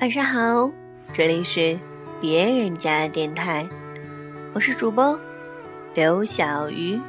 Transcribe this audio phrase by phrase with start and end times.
[0.00, 0.70] 晚上好，
[1.12, 1.76] 这里是
[2.20, 3.68] 别人家的电台，
[4.54, 5.18] 我是主播
[5.92, 7.00] 刘小鱼。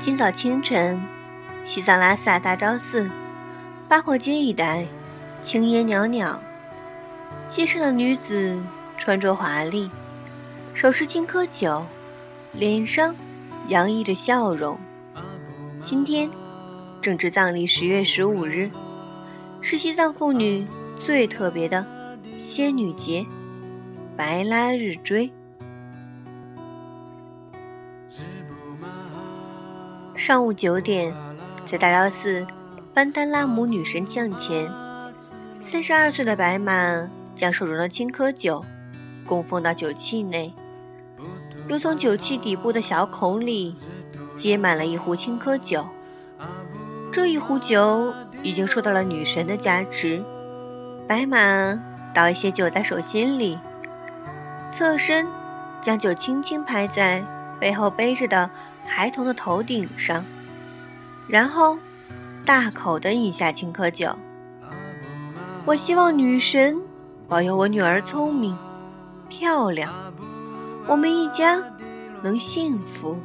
[0.00, 1.00] 今早清晨，
[1.70, 3.08] 西藏拉萨大昭寺
[3.88, 4.84] 八廓街一带，
[5.44, 6.36] 青烟袅袅。
[7.48, 8.60] 街上的女子
[8.98, 9.88] 穿着华丽，
[10.74, 11.86] 手持青稞酒，
[12.52, 13.14] 脸上
[13.68, 14.76] 洋溢着笑容。
[15.84, 16.28] 今天
[17.00, 18.68] 正值藏历十月十五日，
[19.60, 20.66] 是西藏妇女
[20.98, 21.86] 最特别的
[22.42, 23.24] 仙女节——
[24.18, 25.30] 白拉日追。
[30.16, 31.14] 上午九点，
[31.70, 32.44] 在大昭寺
[32.92, 34.68] 班丹拉姆女神像前，
[35.64, 38.64] 三十二岁的白马将手中的青稞酒
[39.24, 40.52] 供奉到酒器内，
[41.68, 43.76] 又从酒器底部的小孔里
[44.36, 45.86] 接满了一壶青稞酒。
[47.12, 48.12] 这一壶酒
[48.42, 50.20] 已经受到了女神的加持。
[51.06, 51.80] 白马
[52.12, 53.56] 倒一些酒在手心里，
[54.72, 55.24] 侧身
[55.80, 57.22] 将酒轻轻拍在
[57.60, 58.50] 背后背着的。
[58.86, 60.24] 孩童的头顶上，
[61.28, 61.78] 然后
[62.44, 64.14] 大口的饮下青稞酒。
[65.64, 66.76] 我希望女神
[67.28, 68.56] 保佑我女儿聪明、
[69.28, 69.92] 漂亮，
[70.86, 71.62] 我们一家
[72.22, 73.18] 能幸福。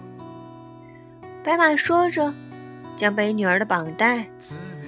[1.44, 2.34] 白马说着，
[2.98, 4.26] 将背女儿的绑带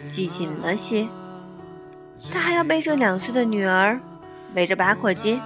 [0.10, 1.08] 系紧了些。
[2.32, 4.00] 他还要背着两岁的女儿，
[4.56, 5.40] 围着八廓街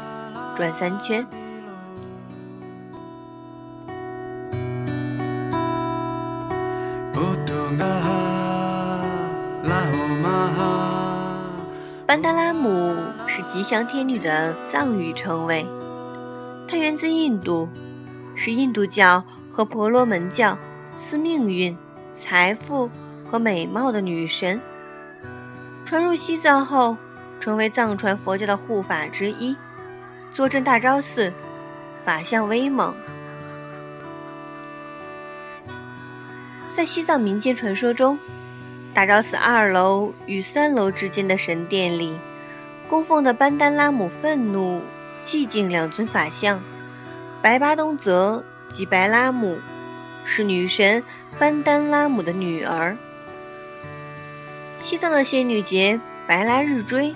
[0.56, 1.26] 转三圈。
[12.12, 12.94] 班达拉姆
[13.26, 15.66] 是吉祥天女的藏语称谓，
[16.68, 17.70] 它源自印度，
[18.36, 20.58] 是印度教和婆罗门教
[20.98, 21.74] 司命运、
[22.18, 22.90] 财富
[23.24, 24.60] 和美貌的女神。
[25.86, 26.98] 传入西藏后，
[27.40, 29.56] 成为藏传佛教的护法之一，
[30.34, 31.32] 坐镇大昭寺，
[32.04, 32.94] 法相威猛。
[36.76, 38.20] 在西藏民间传说中。
[38.94, 42.20] 大昭寺二楼与三楼之间的神殿里，
[42.90, 44.82] 供奉的班丹拉姆愤怒、
[45.24, 46.62] 寂静两尊法像，
[47.42, 49.58] 白巴东泽及白拉姆，
[50.26, 51.02] 是女神
[51.40, 52.98] 班丹拉姆的女儿。
[54.82, 55.98] 西藏的仙女节
[56.28, 57.16] 白拉日追，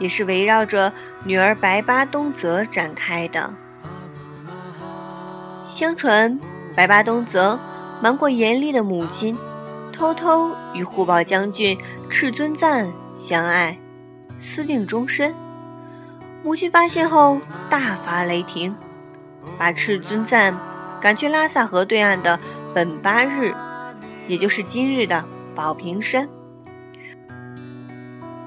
[0.00, 3.54] 也是围绕着女儿白巴东泽展开的。
[5.68, 6.40] 相传，
[6.74, 7.56] 白巴东泽
[8.02, 9.38] 瞒过严厉的母亲。
[9.96, 11.76] 偷偷与护宝将军
[12.10, 12.86] 赤尊赞
[13.18, 13.78] 相爱，
[14.38, 15.34] 私定终身。
[16.44, 17.40] 母亲发现后
[17.70, 18.76] 大发雷霆，
[19.58, 20.54] 把赤尊赞
[21.00, 22.38] 赶去拉萨河对岸的
[22.74, 23.54] 本巴日，
[24.28, 25.24] 也就是今日的
[25.54, 26.28] 宝瓶山，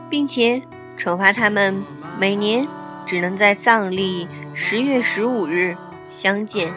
[0.07, 0.61] 并且
[0.99, 1.83] 惩罚他们
[2.19, 2.65] 每年
[3.07, 5.75] 只能在藏历十月十五日
[6.11, 6.71] 相见。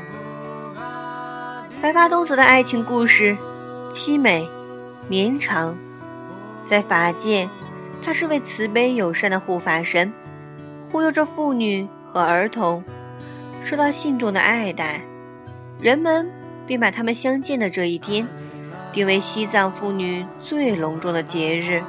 [1.82, 3.36] 白发东泽的爱情故事
[3.92, 4.48] 凄美。
[5.08, 5.76] 绵长，
[6.66, 7.48] 在法界，
[8.02, 10.12] 他是位慈悲友善的护法神，
[10.90, 12.82] 护佑着妇女和儿童，
[13.64, 15.00] 受到信众的爱戴。
[15.80, 16.30] 人们
[16.66, 18.26] 便把他们相见的这一天，
[18.92, 21.82] 定为西藏妇女最隆重的节日。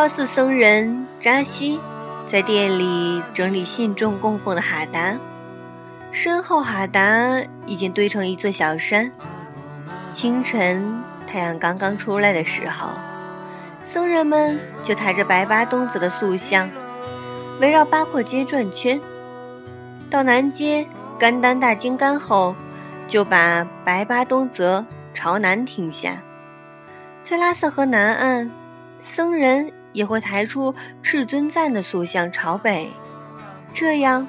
[0.00, 1.78] 大昭寺僧人扎西
[2.26, 5.14] 在店里整理信众供奉的哈达，
[6.10, 9.12] 身后哈达已经堆成一座小山。
[10.14, 12.88] 清晨太阳刚刚出来的时候，
[13.84, 16.70] 僧人们就抬着白巴东泽的塑像，
[17.60, 18.98] 围绕八廓街转圈。
[20.08, 20.86] 到南街
[21.18, 22.56] 甘丹大金刚后，
[23.06, 24.82] 就把白巴东泽
[25.12, 26.16] 朝南停下。
[27.22, 28.50] 在拉萨河南岸。
[29.02, 32.90] 僧人也会抬出赤尊赞的塑像朝北，
[33.74, 34.26] 这样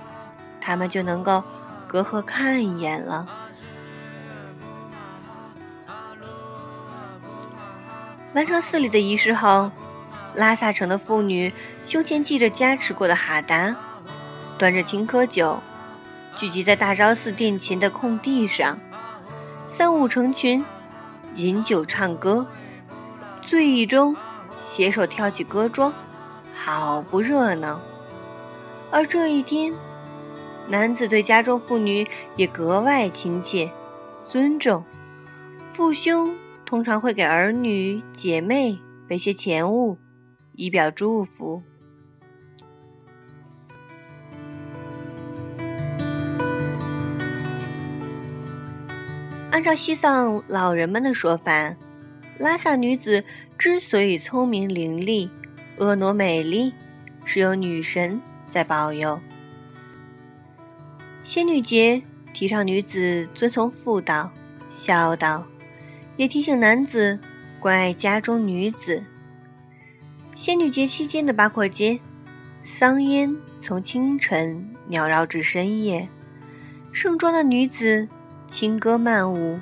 [0.60, 1.44] 他们就能够
[1.88, 3.28] 隔河看一眼了。
[8.34, 9.70] 完成寺里的仪式后，
[10.34, 11.54] 拉萨城的妇女
[11.84, 13.76] 胸前系着加持过的哈达，
[14.58, 15.62] 端着青稞酒，
[16.36, 18.80] 聚集在大昭寺殿前的空地上，
[19.70, 20.64] 三五成群，
[21.36, 22.48] 饮酒唱歌，
[23.42, 24.16] 醉意中。
[24.74, 25.94] 携手跳起歌庄，
[26.56, 27.82] 好不热闹。
[28.90, 29.74] 而这一天，
[30.70, 32.08] 男子对家中妇女
[32.38, 33.70] 也格外亲切、
[34.24, 34.82] 尊重。
[35.74, 36.34] 父兄
[36.66, 38.80] 通常会给儿女姐妹
[39.10, 39.98] 备些钱物，
[40.54, 41.62] 以表祝福。
[49.52, 51.76] 按照西藏老人们的说法，
[52.42, 53.24] 拉萨女子
[53.58, 55.30] 之所以聪明伶俐、
[55.78, 56.74] 婀娜美丽，
[57.24, 59.20] 是由女神在保佑。
[61.24, 62.02] 仙女节
[62.34, 64.32] 提倡女子遵从妇道、
[64.76, 65.46] 孝道。
[66.18, 67.18] 也提醒男子
[67.60, 69.04] 关爱家中女子。
[70.36, 72.00] 仙女节期间的八廓街，
[72.64, 76.08] 桑烟从清晨缭绕至深夜，
[76.92, 78.08] 盛装的女子
[78.48, 79.60] 轻歌曼舞，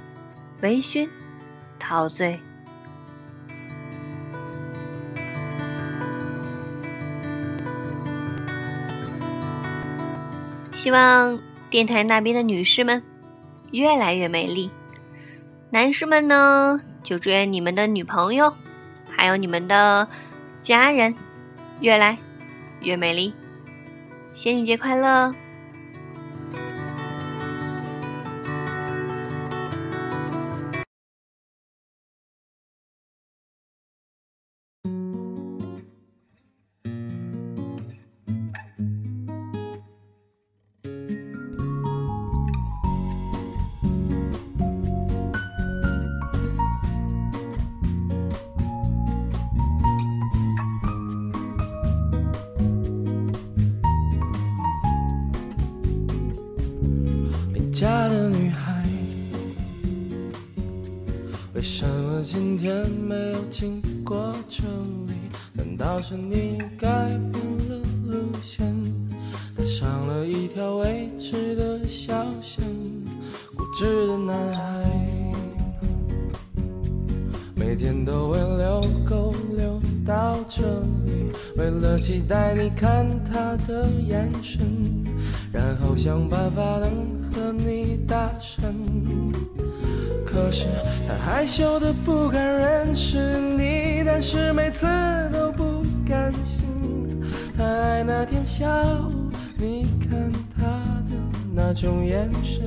[0.61, 1.07] 微醺
[1.77, 2.39] 陶醉。
[10.81, 11.37] 希望
[11.69, 13.03] 电台那边的女士们
[13.71, 14.71] 越来越美丽。
[15.71, 18.53] 男士们呢，就祝愿你们的女朋友，
[19.09, 20.07] 还有你们的
[20.61, 21.13] 家人，
[21.81, 22.17] 越来
[22.79, 23.33] 越美丽。
[24.35, 25.35] 仙女节快乐！
[62.21, 64.63] 今天没有经过这
[65.07, 65.13] 里？
[65.53, 68.75] 难道是你改变了路线，
[69.55, 72.63] 踏上了一条未知的小线？
[73.55, 74.83] 固执的男孩，
[77.55, 84.59] 每天都会遛狗遛到这里，为了期待你看他的眼神，
[85.53, 87.18] 然后想办法能。
[90.49, 90.65] 可是
[91.07, 93.19] 他害羞的不敢认识
[93.55, 94.87] 你，但是每次
[95.31, 96.65] 都不甘心。
[97.55, 99.29] 他爱那天下午
[99.59, 100.65] 你看他
[101.07, 101.13] 的
[101.53, 102.63] 那种眼神，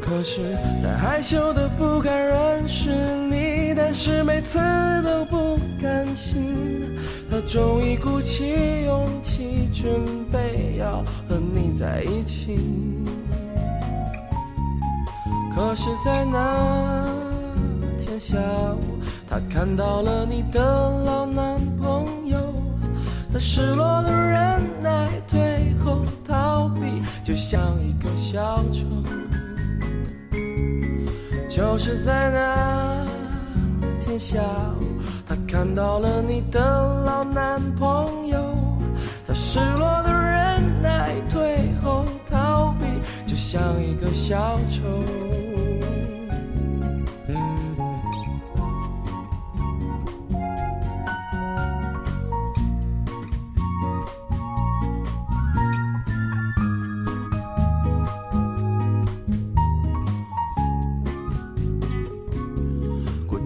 [0.00, 2.90] 可是他害羞的不敢认识
[3.28, 4.56] 你，但是每次
[5.02, 6.96] 都不甘心。
[7.28, 12.56] 他终于鼓起勇气，准备要和你在一起。
[15.54, 17.06] 可是，在那
[17.98, 18.36] 天下
[18.74, 20.60] 午，他看到了你的
[21.04, 22.38] 老男朋友。
[23.32, 28.84] 他失落的忍耐，退后逃避，就像一个小丑。
[31.48, 33.06] 就是在那
[34.00, 34.40] 天下
[34.80, 34.84] 午。
[35.26, 36.60] 他看到了你的
[37.04, 38.54] 老男朋友，
[39.26, 42.84] 他失落的忍耐，退后逃避，
[43.26, 44.82] 就像一个小丑。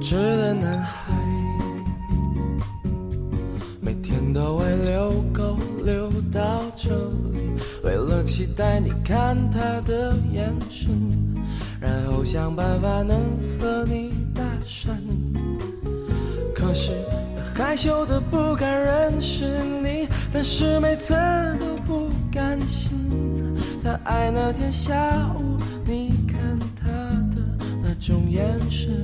[0.06, 1.12] 固执的男孩。
[3.80, 6.90] 每天都会遛狗遛到这
[7.32, 10.88] 里，为了期待你看他的眼神，
[11.80, 13.18] 然后想办法能
[13.58, 14.90] 和你搭讪。
[16.54, 16.92] 可是
[17.52, 21.14] 害羞的不敢认识你，但是每次
[21.58, 23.10] 都不甘心。
[23.82, 26.86] 他爱那天下午你看他
[27.34, 27.42] 的
[27.82, 28.94] 那种眼神。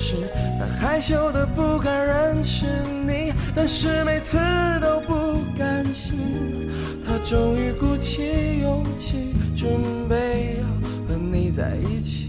[0.00, 0.16] 是
[0.58, 2.64] 他害羞的不敢认识
[3.06, 4.38] 你，但是每次
[4.80, 5.30] 都不。
[5.58, 6.70] 甘心，
[7.06, 9.70] 他终于鼓起勇气，准
[10.08, 10.64] 备要
[11.06, 12.19] 和你在一起。